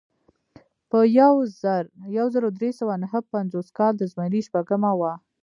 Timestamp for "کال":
3.77-3.93